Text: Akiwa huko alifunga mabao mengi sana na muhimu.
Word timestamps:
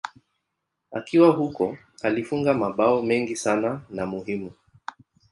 Akiwa 0.91 1.29
huko 1.29 1.77
alifunga 2.03 2.53
mabao 2.53 3.01
mengi 3.01 3.35
sana 3.35 3.81
na 3.89 4.05
muhimu. 4.05 4.51